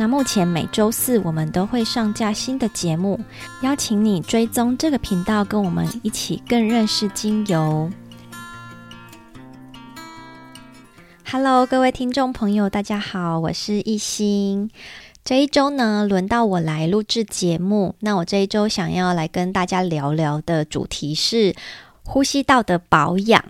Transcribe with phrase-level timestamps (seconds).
[0.00, 3.20] 那目前每周四我们都会上架新的节目，
[3.60, 7.90] 邀请你追踪这个频道，跟我们一起更认识精油。
[11.30, 14.70] Hello，各位听众朋友，大家好，我是一心。
[15.22, 17.94] 这一周呢，轮到我来录制节目。
[18.00, 21.54] 那我这一周想要来跟大家聊聊的主题是
[22.04, 23.44] 呼吸道的保养。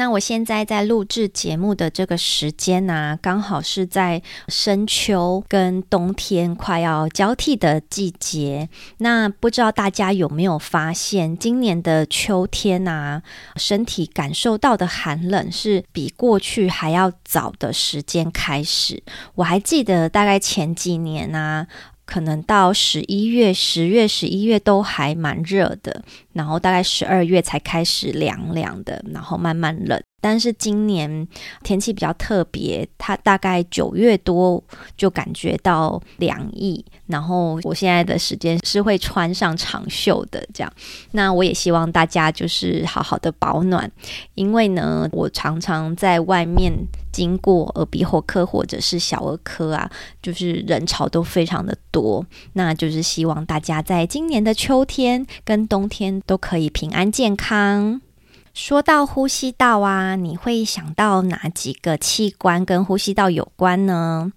[0.00, 8.70] 那我现在在录制节目的这个时间呢、刚好是在深秋跟冬天快要交替的季节。
[8.96, 13.22] 那不知道大家有没有发现，今年的秋天啊，
[13.56, 19.02] 身体感受到的寒冷是比过去还要早的时间开始。
[19.34, 21.66] 我还记得大概前几年啊。
[22.10, 30.02] 可能到十一月、十月、十一月都还蛮热的，然后大概十二月才开始凉凉的，然后慢慢冷。
[30.20, 31.26] 但是今年
[31.62, 34.62] 天气比较特别，它大概九月多
[34.96, 36.84] 就感觉到凉意。
[37.06, 40.72] 然后我现在的时间是会穿上长袖的，这样。
[41.12, 43.90] 那我也希望大家就是好好的保暖，
[44.34, 46.72] 因为呢，我常常在外面
[47.10, 49.90] 经过耳鼻喉科或者是小儿科啊，
[50.22, 52.24] 就是人潮都非常的多。
[52.52, 58.00] 那就是希望大家在今年的秋天跟冬天都可以平安健康。
[58.52, 64.32] 说到呼吸道啊，你会想到哪几个器官跟呼吸道有关呢？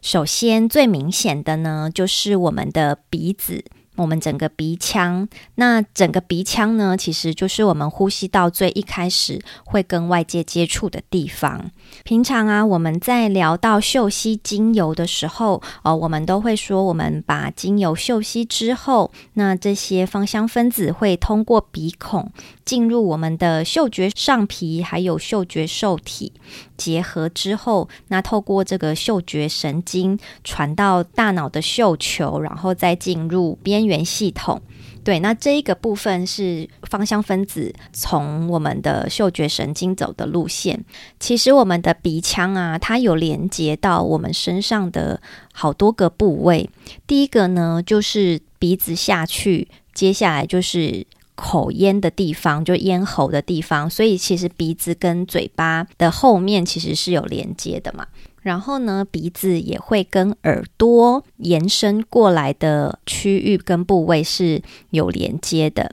[0.00, 3.64] 首先，最明显的呢，就是我们的鼻子。
[3.96, 11.70] 我们整个鼻腔，那整个鼻腔呢，其实就是我们呼吸道最一开始会跟外界接触的地方。
[12.04, 22.30] 平常啊，我们在聊到嗅吸精油的时候，呃，我们都会说，我们把精油嗅吸之后，那这些芳香分子会通过鼻孔
[22.66, 26.32] 进入我们的嗅觉上皮，还有嗅觉受体。
[26.76, 34.60] 结合之后，那透过这个嗅觉神经传到大脑的嗅球，然后再进入边缘系统。
[35.04, 40.84] 对，那这一个部分是芳香分子从我们的嗅觉神经走的路线。
[41.20, 45.22] 其实我们的鼻腔啊，它有连接到我们身上的
[45.52, 46.68] 好多个部位。
[47.06, 51.06] 第一个呢，就是鼻子下去，接下来就是。
[51.36, 58.06] 口咽的地方，就咽喉的地方，所以其实鼻子跟嘴巴的后面其实是有连接的嘛。
[58.42, 65.92] 然后呢，鼻子也会跟耳朵延伸过来的区域跟部位是有连接的。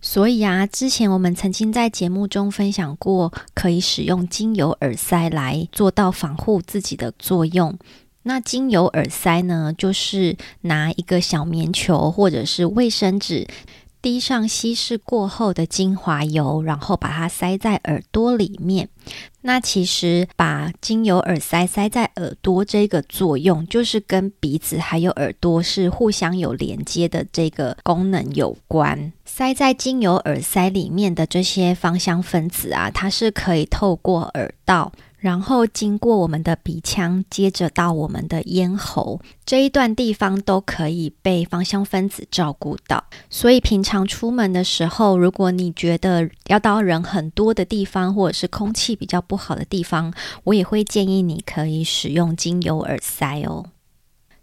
[0.00, 7.76] 所以啊，之前我们曾经在节目中分享过，可以使用精油耳塞来做到防护自己的作用。
[8.24, 13.46] 那精油耳塞呢，就是拿一个小棉球或者是卫生纸。
[14.06, 18.88] 滴上稀释过后的精华油，然后把它塞在耳朵里面。
[19.40, 29.12] 那其实把精油耳塞塞在耳朵这个作用，就是跟鼻子还有耳朵是互相有连接的这个功能有关。
[29.24, 34.92] 塞在精油耳塞里面的这些芳香分子啊，它是可以透过耳道。
[35.16, 43.02] 然后经过我们的鼻腔，接着到我们的咽喉这一段地方都可以被芳香分子照顾到。
[43.30, 50.12] 所以平常出门的时候，如果你觉得要到人很多的地方，或者是空气比较不好的地方，
[50.44, 53.64] 我也会建议你可以使用精油耳塞哦。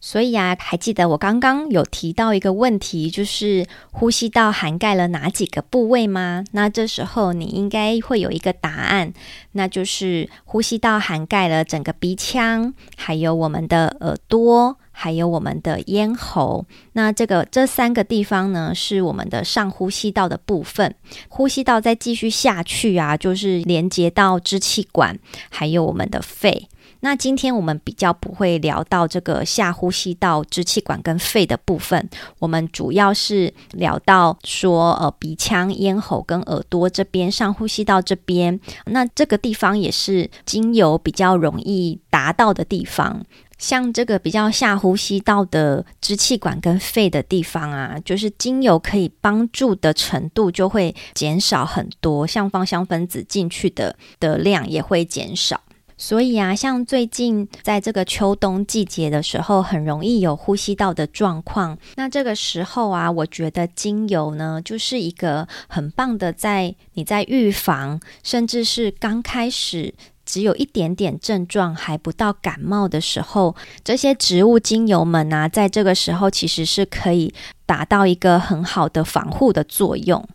[0.05, 6.43] 所以啊，还记得我刚刚有提到一个问题，就是呼吸道涵盖了哪几个部位吗？
[6.51, 9.13] 那这时候你应该会有一个答案，
[9.53, 16.65] 那就是呼吸道涵盖了整个鼻腔，还有我们的耳朵，还有我们的咽喉。
[16.93, 20.95] 那这个这三个地方呢，是我们的上呼吸道的部分。
[21.27, 25.19] 呼吸道再继续下去啊，就是连接到支气管，
[25.49, 26.69] 还有我们的肺。
[27.01, 43.25] 那今天我们比较不会聊到这个下呼吸道、支气管跟肺的部分，我们主要是聊到说，呃，鼻腔、咽喉跟耳朵这边，上呼吸道这边，那这个地方也是精油比较容易达到的地方。
[43.63, 55.61] 像这个比较下呼吸道的支气管跟肺的地方啊，就是精油可以帮助的程度就会减少很多，像芳香分子进去的的量也会减少。
[55.95, 61.77] 所以啊，像最近在这个秋冬季节的时候，很容易有呼吸道的状况。
[61.95, 69.93] 那这个时候啊，我觉得精油呢，就是一个很棒的，在你在预防，甚至是刚开始
[70.33, 77.31] 只有一点点症状，还不到感冒的时候，这些植物精油们啊，在这个时候其实是可以
[77.67, 80.27] 达到一个很好的防护的作用。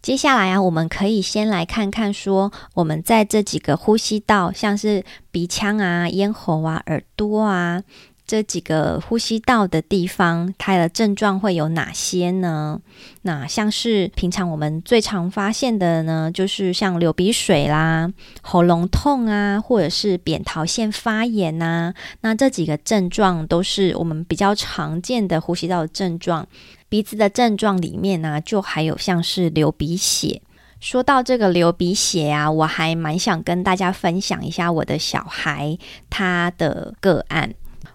[0.00, 7.82] 接下来啊，我们可以先来看看说，我们在这几个呼吸道，像是鼻腔啊、咽喉啊、耳朵啊。
[8.32, 12.80] 这几个呼吸道的地方，它的症状会有哪些呢？
[13.20, 21.94] 那像是平常我们最常发现的呢，就是像流鼻水啦、喉咙痛啊，或者是扁桃腺发炎呐、啊。
[22.22, 26.48] 那这几个症状都是我们比较常见的呼吸道的症状。
[26.88, 30.40] 鼻子的症状里面呢、就还有像是流鼻血。
[30.80, 35.76] 说到这个流鼻血啊，我还蛮想跟大家分享一下我的小孩
[36.08, 37.52] 他的个案。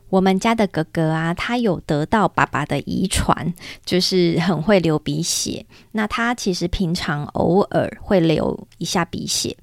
[0.10, 3.54] 我们家的哥哥啊，他有得到爸爸的遗传，
[3.86, 5.66] 就是很会流鼻血。
[5.92, 9.58] 那他其实平常偶尔会流一下鼻血。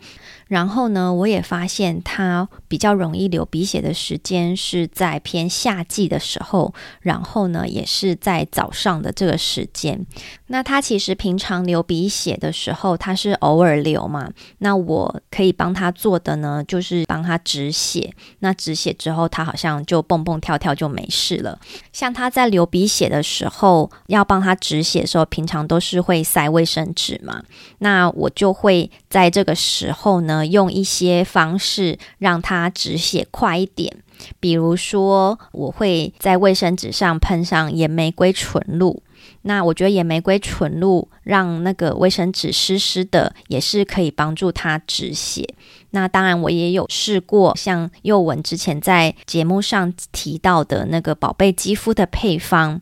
[0.46, 10.06] 然后呢，我也发现他比较容易流鼻血的时间是在偏夏季的时候，然后呢，也是在早上的这个时间。
[10.54, 14.30] 那他其实平常流鼻血的时候，他是偶尔流嘛。
[14.58, 18.14] 那我可以帮他做的呢，就是帮他止血。
[18.38, 21.58] 那止血之后，他好像就蹦蹦跳跳就没事了。
[21.92, 27.42] 像他在流鼻血的时候，要帮他止血的时候，平常都是会塞卫生纸嘛。
[27.78, 30.46] 那我就会在这个时候呢。
[30.46, 33.96] 用一些方式让他止血快一点，
[34.38, 39.02] 比如说，我会在卫生纸上喷上盐玫瑰纯露。
[39.46, 45.46] 那我觉得野玫瑰纯露让那个卫生纸湿湿的，也是可以帮助它止血。
[45.90, 52.80] 那当然，我也有试过像幼文之前在节目上提到的那个宝贝肌肤的配方。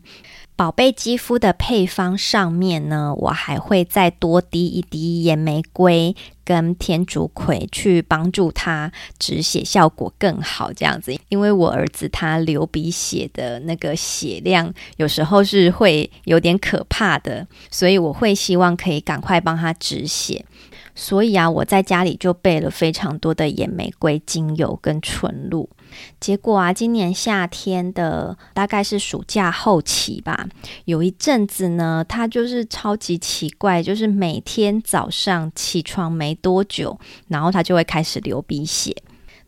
[0.55, 6.15] 宝贝肌肤的配方上面呢，我还会再多滴一滴岩玫瑰
[6.45, 10.71] 跟天竺葵，去帮助他止血效果更好。
[10.71, 20.45] 这样子，因为我儿子他流鼻血的那个血量有时候是会有点可怕的，所以我会希望可以赶快帮他止血。
[20.95, 25.67] 所以啊，我在家里就备了非常多的野玫瑰精油跟纯露。
[26.19, 30.47] 结果啊，今年夏天的大概是暑假后期吧，
[30.85, 38.95] 有一阵子呢，他就是超级奇怪，就是每天早上起床没多久，然后他就会开始流鼻血。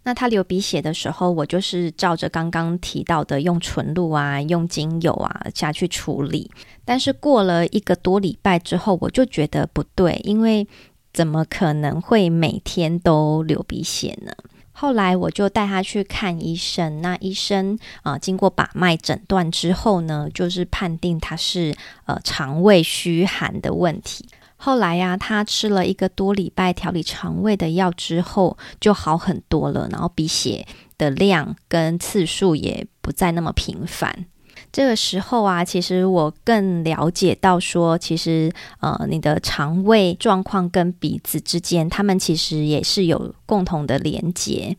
[0.07, 6.51] 那他流鼻血的时候，我就是照着刚刚提到的，用纯露啊，用精油啊下去处理。
[6.85, 10.67] 但是过了一个多礼拜之后，我就觉得不对，因为
[11.11, 14.31] 怎么可能会每天都流鼻血呢？
[14.77, 21.73] 后来我就带他去看医生，那医生啊、呃，经过把脉诊断之后呢，就是判定他是
[22.05, 24.27] 呃肠胃虚寒的问题。
[24.57, 30.67] 后来呀、他吃了一个多礼拜调理肠胃的药之后，就好很多了，然后鼻血
[30.97, 34.25] 的量跟次数也不再那么频繁。
[34.75, 38.51] 这个时候啊，其实我更了解到说，其实
[38.81, 44.75] 呃，你的肠胃状况跟鼻子之间，他们其实也是有共同的连接。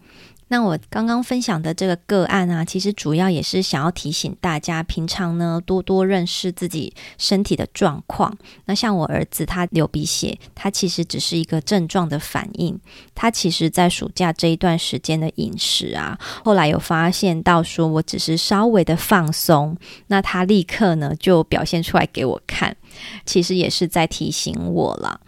[0.49, 8.37] 那我刚刚分享的这个个案啊，其实主要也是想要提醒大家，平常呢多多认识自己身体的状况。
[8.67, 12.79] 那像我儿子他流鼻血，他其实只是一个症状的反应。
[13.15, 22.77] 他其实在暑假这一段时间的饮食啊，后来有发现到说我只是稍微的放松，那他立刻呢就表现出来给我看，
[23.25, 25.21] 其实也是在提醒我了。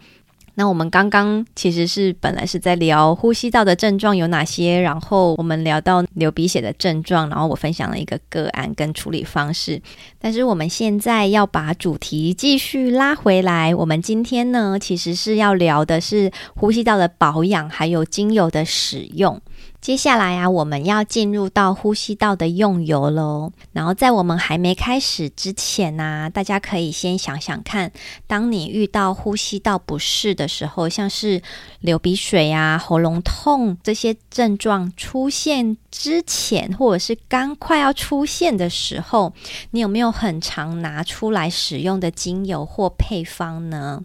[0.59, 9.81] 那我们刚刚其实是本来是在聊呼吸道的症状有哪些，然后我们聊到流鼻血的症状，然后我分享了一个个案跟处理方式。
[10.19, 19.41] 但是我们现在要把主题继续拉回来，我们今天呢其实是要聊的是呼吸道的保养，还有精油的使用。
[19.81, 23.53] 接下来啊，我们要进入到呼吸道的用油喽。
[23.71, 27.91] 然后在我们还没开始之前呢、大家可以先想想看，
[28.27, 31.41] 当你遇到呼吸道不适的时候，像是
[31.79, 39.33] 流鼻水啊、喉咙痛这些症状出现之前，或者是刚快要出现的时候，
[39.71, 44.03] 你有没有很常拿出来使用的精油或配方呢？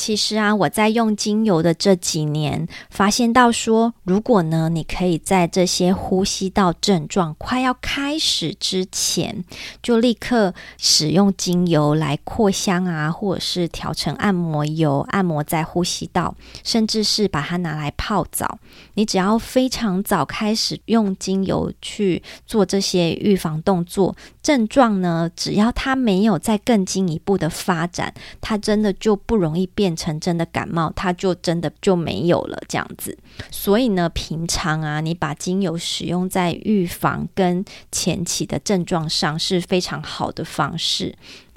[0.00, 9.44] 其实啊，我在用精油的这几年，发现到说，如果呢，你可以在这些呼吸道症状快要开始之前，
[9.82, 18.58] 就立刻使用精油来扩香啊，或者是调成按摩油，按摩在呼吸道，甚至是把它拿来泡澡。
[18.94, 29.90] 你只要非常早开始用精油去做这些预防动作，症状呢，只要它没有再更进一步的发展，它真的就不容易变。
[30.00, 33.18] 成真的感冒，它就真的就没有了这样子。
[33.50, 41.14] 所以呢，平常啊，你把精油使用在预防跟前期的症状上是非常好的方式。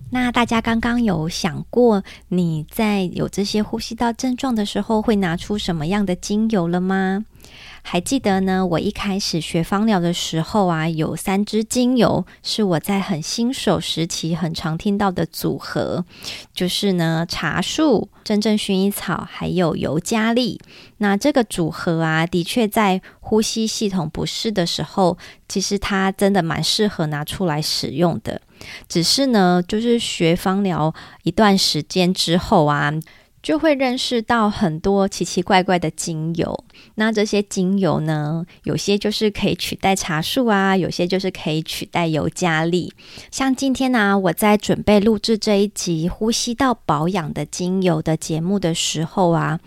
[0.09, 7.23] 那大家刚刚有想过，你在有这些呼吸道症状的时候，会拿出什么样的精油了吗？
[7.85, 16.03] 还记得呢，我一开始学芳疗的时候啊，有三支精油是我在很新手时期很常听到的组合，
[16.55, 20.59] 就是呢茶树、真正薰衣草还有尤加利。
[20.97, 28.41] 那这个组合啊，的确在呼吸系统不适的时候，其实它真的蛮适合拿出来使用的。
[28.87, 32.91] 只是呢，就是学芳疗一段时间之后啊。
[33.43, 36.63] 就会认识到很多奇奇怪怪的精油。
[36.95, 42.91] 那这些精油呢，有些就是可以取代茶树啊，有些就是可以取代尤加利。
[43.29, 49.59] 像今天呢、我在准备录制这一集呼吸道保养的精油的节目的时候啊。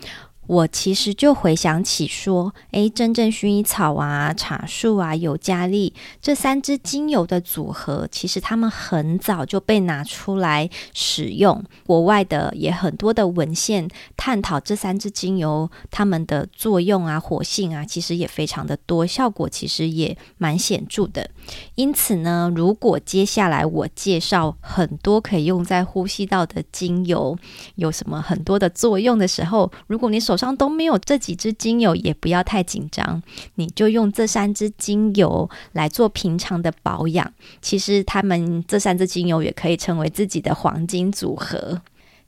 [0.46, 11.64] 我其实就回想起说，诶，真正薰衣草啊、茶树啊、尤加利这三支精油的组合，其实他们很早就被拿出来使用。
[11.84, 21.28] 国外的也很多的文献探讨这三支精油它们的作用啊、活性啊，其实也非常的多，效果其实也蛮显著的。
[21.74, 27.36] 因此呢，如果接下来我介绍很多可以用在呼吸道的精油，
[27.76, 33.22] 有什么很多的作用的时候，如果你手手上都没有这几支精油，也不要太紧张，
[33.54, 37.32] 你就用这三支精油来做平常的保养。
[37.62, 41.80] 其实，他们这三支精油也可以成为自己的黄金组合。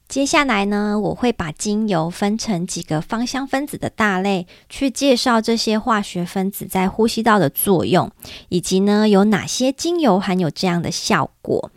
[0.08, 8.10] 接下来呢，我会把精油分成几个芳香分子的大类，去介绍这些化学分子在呼吸道的作用，
[8.48, 11.70] 以及呢，有哪些精油含有这样的效果。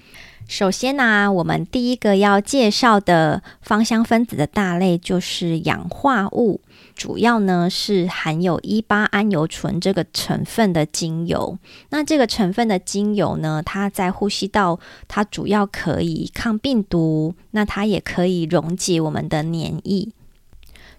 [0.51, 6.59] 首先呢、我们第一个要介绍的芳香分子的大类就是氧化物，
[6.93, 11.57] 主要呢是含有一八胺油醇这个成分的精油。
[11.91, 14.77] 那这个成分的精油呢，它在呼吸道，
[15.07, 20.09] 它主要可以抗病毒，那它也可以溶解我们的黏液。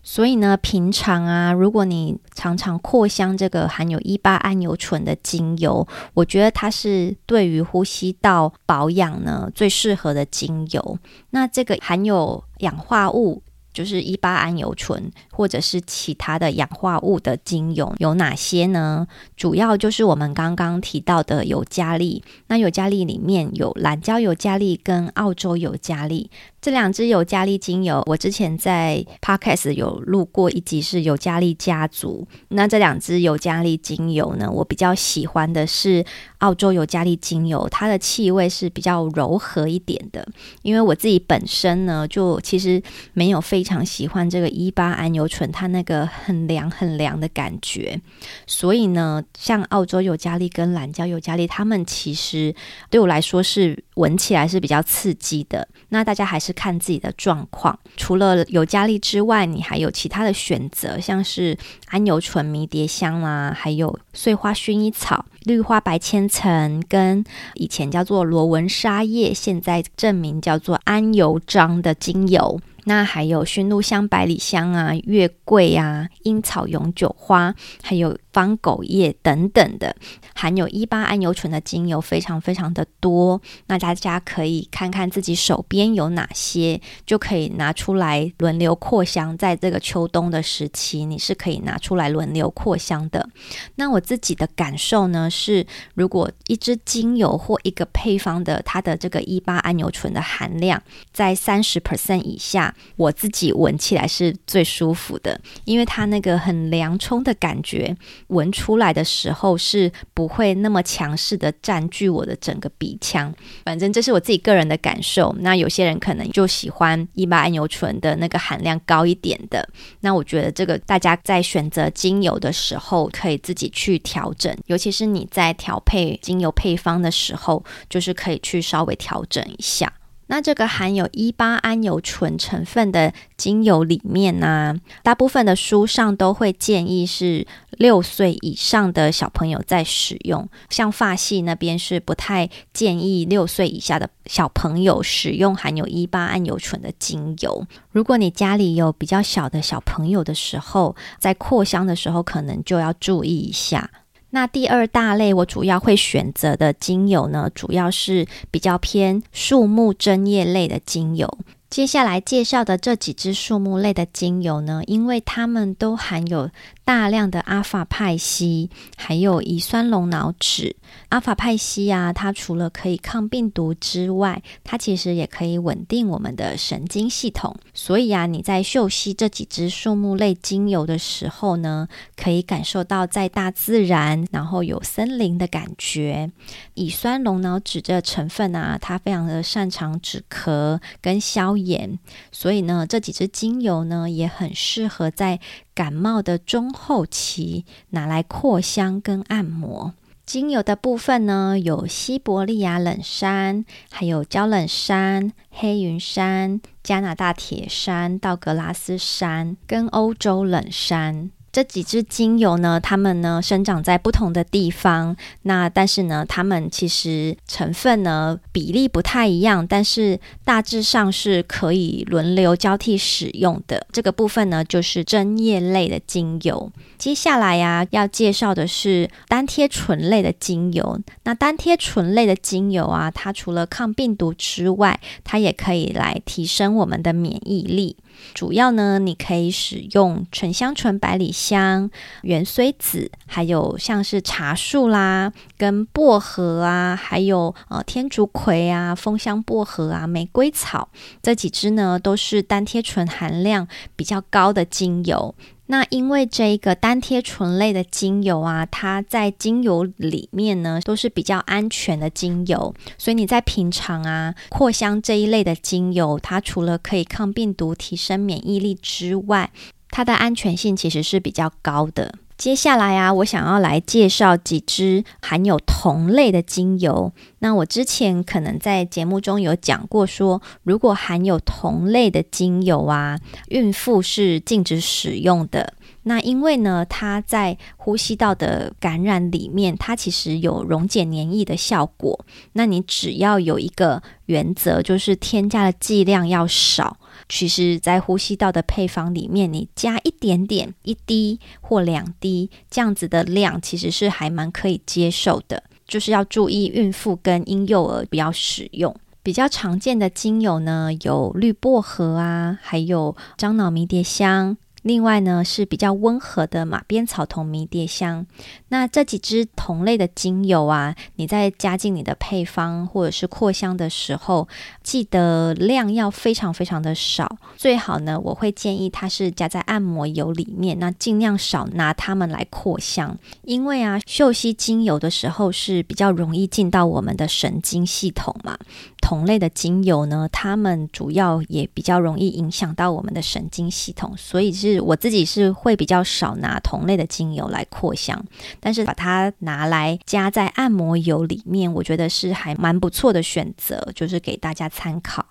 [0.03, 10.99] 所以呢，平常啊，如果你常常扩香这个含有一八胺油醇的精油，我觉得它是对于呼吸道保养呢最适合的精油。
[11.31, 13.43] 那这个含有氧化物。
[13.73, 19.07] 就是一巴胺油醇，或者是其他的氧化物的精油有哪些呢？
[19.37, 22.23] 主要就是我们刚刚提到的尤加利。
[22.49, 32.27] 那尤加利里面有蓝胶尤加利跟澳洲尤加利这两支尤加利精油，我之前在 Podcast 有录过一集是尤加利家族。
[32.49, 36.05] 那这两支尤加利精油呢，我比较喜欢的是
[36.43, 40.25] 澳洲尤加利精油，它的气味是比较柔和一点的。
[40.61, 42.83] 因为我自己本身呢，就其实
[43.15, 43.63] 没有非。
[43.63, 48.01] 常喜欢这个一八安油醇，它那个很凉很凉的感觉。
[48.45, 52.53] 所以呢，像澳洲尤加利跟蓝胶尤加利，它们其实
[52.91, 55.69] 对我来说是闻起来是比较刺激的。
[55.91, 57.79] 那大家还是看自己的状况。
[57.97, 61.57] 除了尤加利之外，你还有其他的选择，像是
[61.87, 67.23] 安油醇迷迭香啦、还有碎花薰衣草、绿花白千层，跟
[67.55, 72.59] 以前叫做螺纹纱叶，现在证明叫做安油樟的精油。
[72.85, 79.95] 那还有熏鹿香、百里香啊、月桂啊、樱草、永久花，还有芳狗叶等等的，
[80.35, 83.41] 含有一八桉油醇的精油非常非常的多。
[83.67, 89.37] 那大家可以看看自己手边有哪些，就可以拿出来轮流扩香。
[89.39, 93.29] 在这个秋冬的时期，你是可以拿出来轮流扩香的。
[93.77, 102.72] 那我自己的感受呢是，如果一支精油或一个配方的它的这个一八桉油醇的含量在三十 percent 以下。
[102.97, 107.97] 我自己闻起来是最舒服的，因为它那个很凉冲的感觉，
[108.29, 113.35] 闻出来的时候是不会那么强势的占据我的整个鼻腔。
[113.65, 115.35] 反正这是我自己个人的感受。
[115.41, 119.69] 那有些人可能就喜欢一八桉油醇的那个含量高一点的。
[120.01, 129.93] 那我觉得这个大家在选择精油的时候可以自己去调整，尤其是你在调配精油配方的时候，就是可以去稍微调整一下。
[130.33, 147.67] 那这个含有一八胺油醇成分的精油里面呢、大部分的书上都会建议是六岁以上的小朋友在使用，像发系那边是不太建议六岁以下的小朋友使用含有一八胺油醇的精油。
[147.91, 153.91] 如果你家里有比较小的小朋友的时候，在扩香的时候，可能就要注意一下。
[154.35, 161.39] 那第二大类，我主要会选择的精油呢，主要是比较偏树木针叶类的精油。
[161.69, 166.51] 接下来介绍的这几支树木类的精油呢，因为它们都含有
[166.85, 170.75] 大量的阿法派烯，还有乙酸龙脑酯。
[171.09, 177.57] 阿法派烯啊，它除了可以抗病毒之外，它其实也可以稳定我们的神经系统。
[177.73, 186.31] 所以啊，你在嗅吸这几支树木类精油的时候呢，可以感受到在大自然，然后有森林的感觉。
[186.75, 191.99] 乙酸龙脑酯这成分啊，它非常的擅长止咳跟消炎，
[192.33, 195.41] 所以呢，这几支精油呢，也很适合在
[195.75, 199.95] 感冒的中后期拿来扩香跟按摩。
[200.25, 211.31] 精油的部分呢，有西伯利亚冷杉，还有焦冷杉、黑云杉、加拿大铁杉、道格拉斯杉跟欧洲冷杉。
[211.53, 223.87] 这几支精油呢，它们呢生长在不同的地方，那但是呢，它们其实成分呢比例不太一样，但是大致上是可以轮流交替使用的。
[223.93, 226.73] 这个部分呢，就是针叶类的精油。
[226.97, 230.99] 接下来呀、要介绍的是单萜醇类的精油。
[231.25, 237.97] 那单萜醇类的精油啊，它除了抗病毒之外，它也可以来提升我们的免疫力。
[238.35, 241.91] 主要呢，你可以使用沉香醇、百里香、
[242.23, 250.89] 芫荽子，还有像是茶树啦、跟薄荷啊，还有呃天竺葵啊、风香薄荷啊、玫瑰草
[251.21, 255.35] 这几支呢，都是单萜醇含量比较高的精油。
[255.67, 269.51] 那因为这一个单萜醇类的精油啊，它在精油里面呢都是比较安全的精油，所以你在平常啊扩香这一类的精油，它除了可以抗病毒、提升免疫力之外，
[269.93, 272.13] 它的安全性其实是比较高的。
[272.37, 277.13] 接下来啊，我想要来介绍几支含有同类的精油。
[277.39, 283.17] 那我之前可能在节目中有讲过说，如果含有同类的精油啊，
[283.51, 285.75] 孕妇是禁止使用的。
[286.03, 292.25] 那因为呢，它在呼吸道的感染里面，它其实有溶解黏液的效果。
[292.55, 296.97] 那你只要有一个原则，就是添加的剂量要少。
[297.29, 305.63] 其实，在呼吸道的配方里面，你加一点点，一滴或两滴这样子的量，其实是还蛮可以接受的。
[305.87, 308.95] 就是要注意孕妇跟婴幼儿不要使用。
[309.23, 314.57] 比较常见的精油呢，有绿薄荷啊，还有樟脑迷迭香。
[314.83, 318.27] 另外呢，是比较温和的马鞭草酮迷迭香。
[318.73, 324.49] 那这几支同类的精油啊，你在加进你的配方或者是扩香的时候，
[324.83, 327.37] 记得量要非常非常的少。
[327.55, 338.57] 最好呢，我会建议它是加在按摩油里面，那尽量少拿它们来扩香，因为啊，嗅吸精油的时候是比较容易进到我们的神经系统嘛。
[339.03, 348.25] 同类的精油呢，它们主要也比较容易影响到我们的神经系统，所以是我自己是会比较少拿同类的精油来扩香，
[348.63, 355.27] 但是把它拿来加在按摩油里面，我觉得是还蛮不错的选择，就是给大家参考。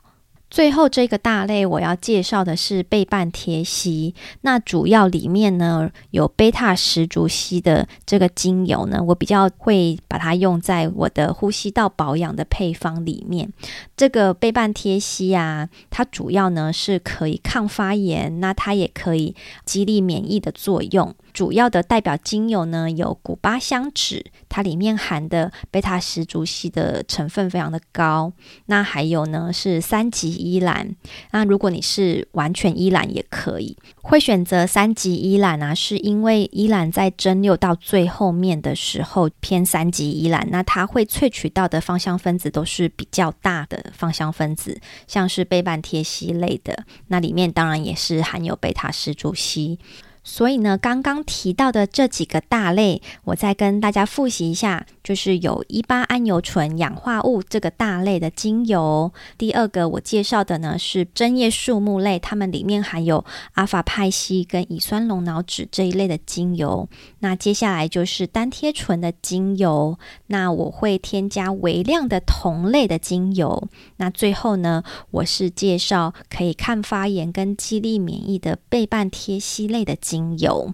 [0.49, 13.53] 最后这个大类我要介绍的是倍半贴息，那主要里面呢有贝塔石竹烯的这个精油呢，我比较会把它用在我的呼吸道保养的配方里面。
[13.95, 21.15] 这个倍半贴息啊，它主要呢是可以抗发炎，那它也可以激励免疫的作用。
[21.33, 28.31] 主要的代表精油呢有古巴香脂，它里面含的贝塔石竹烯的成分非常的高。
[28.67, 30.95] 那还有呢是三级依兰，
[31.31, 33.77] 那如果你是完全依兰也可以。
[34.03, 49.79] 会选择三级依兰啊，是因为依兰在蒸馏到最后面的时候偏三级依兰，那它会萃取到的芳香分子都是比较大的芳香分子，像是倍半萜烯类的，那里面当然也是含有贝塔石竹烯。
[50.23, 59.11] 所以呢，刚刚提到的这几个大类，我再跟大家复习一下，就是有一八胺油醇氧化物这个大类的精油。
[59.37, 66.87] 第二个我介绍的呢是针叶树木类，它们里面含有阿法派烯跟乙酸龙脑酯这一类的精油。
[67.19, 73.67] 那接下来就是单萜醇的精油，那我会添加微量的酮类的精油。
[73.97, 80.10] 那最后呢，我是介绍可以抗发炎跟激励免疫的倍半萜烯类的精油。
[80.11, 80.73] 精油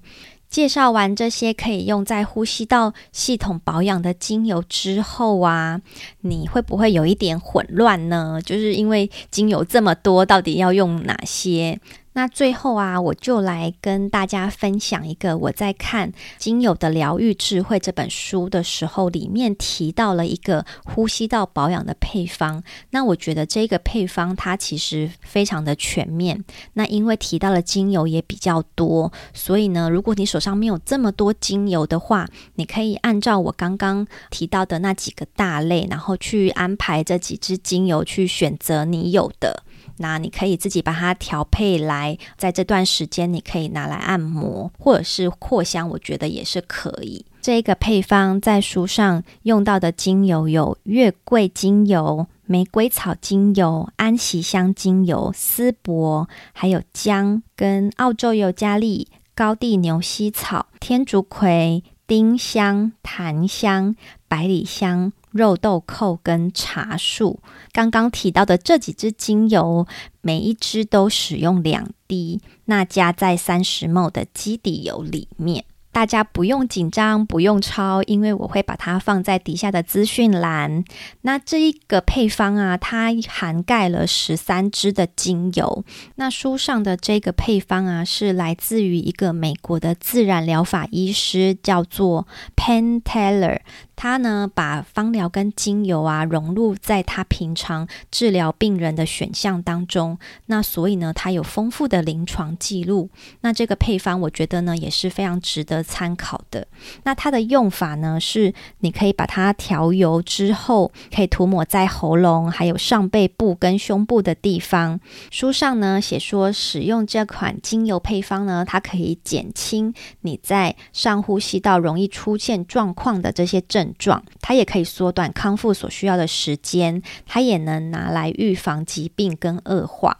[0.49, 5.81] 介绍完这些可以用在呼吸道系统保养的精油之后啊，
[6.21, 8.39] 你会不会有一点混乱呢？
[8.43, 11.79] 就是因为精油这么多，到底要用哪些？
[12.17, 22.63] 那最后啊，我就来跟大家分享一个我在看《精油的疗愈智慧》这本书的时候，里面提到了一个呼吸道保养的配方。
[22.89, 26.43] 那我觉得这个配方它其实非常的全面。
[26.73, 39.63] 那因为提到了精油也比较多，所以呢，如果你手上没有这么多精油的话，你可以按照我刚刚提到的那几个大类，然后去安排这几支精油去选择你有的。
[39.97, 47.25] 那你可以自己把它调配来，在这段时间你可以拿来按摩，或者是扩香，我觉得也是可以。
[47.41, 63.95] 这个配方在书上用到的精油有月桂精油、玫瑰草精油、安息香精油、丝柏，还有姜跟澳洲尤加利、高地牛膝草、天竺葵、丁香、檀香、
[64.27, 65.13] 百里香。
[65.31, 67.39] 肉豆蔻跟茶树，
[67.71, 69.85] 刚刚提到的这几支精油，
[70.21, 75.65] 每一支都使用两滴，那加在三十 ml 的基底油里面。
[75.89, 80.83] 大家不用紧张，不用抄，因为我会把它放在底下的资讯栏。
[81.21, 85.83] 那这一个配方啊，它涵盖了十三支的精油。
[86.17, 93.61] 那书上的这个配方啊，是来自于一个美国的自然疗法医师，叫做 Penn Teller。
[93.97, 100.17] 他呢，把芳疗跟精油啊融入在他平常治疗病人的选项当中。
[100.45, 103.09] 那所以呢，他有丰富的临床记录。
[103.41, 106.67] 那这个配方，我觉得呢也是非常值得参考的。
[107.03, 114.99] 那它的用法呢，是你可以把它调油之后，可以涂抹在喉咙、还有上背部跟胸部的地方。
[115.31, 130.17] 书上呢写说，使用这款精油配方呢，它可以减轻你在上呼吸道容易出现状况的这些症状，它也可以缩短康复所需要的时间，它也能拿来预防疾病跟恶化。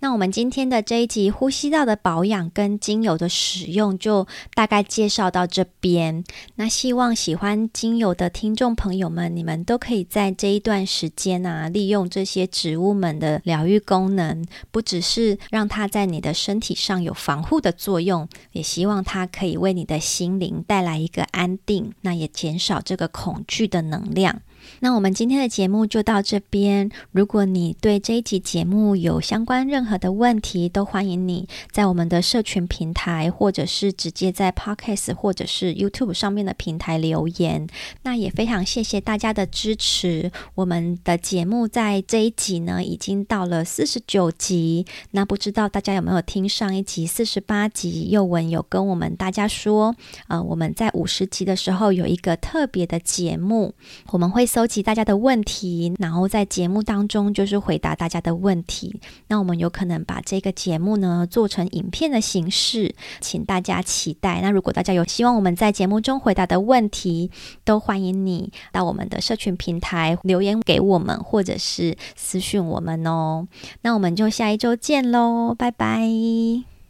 [0.00, 6.22] 那我们今天的这一集呼吸道的保养跟精油的使用就大概介绍到这边。
[6.56, 24.42] 那希望喜欢精油的听众朋友们，你们都可以在这一段时间啊，利用这些植物们的疗愈功能，不只是让它在你的身体上有防护的作用，也希望它可以为你的心灵带来一个安定，那也减少这个恐惧的能量。
[24.80, 26.90] 那我们今天的节目就到这边。
[27.10, 37.66] 如果你对这一集节目有相关任何的问题，都欢迎你在我们的社群平台，或者是直接在 Podcast 或者是 YouTube 上面的平台留言。
[38.04, 40.30] 那也非常谢谢大家的支持。
[40.54, 44.86] 我们的节目在这一集呢，已经到了四十九集。
[45.10, 48.08] 那不知道大家有没有听上一集四十八集？
[48.10, 49.94] 宥雯有跟我们大家说，
[50.28, 53.74] 呃，我们在五十集的时候有一个特别的节目，
[54.10, 54.44] 我们会。
[54.54, 59.00] 搜集大家的问题，然后在节目当中就是回答大家的问题。
[59.26, 64.40] 那我们有可能把这个节目呢做成影片的形式，请大家期待。
[64.40, 67.32] 那如果大家有希望我们在节目中回答的问题，
[67.64, 73.48] 都欢迎你到我们的社群平台留言给我们，或者是私讯我们哦。
[73.82, 76.73] 那我们就下一周见喽，拜拜。